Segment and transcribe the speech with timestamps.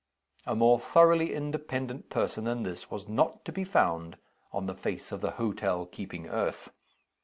[0.47, 4.17] A more thoroughly independent person than this was not to be found
[4.51, 6.71] on the face of the hotel keeping earth.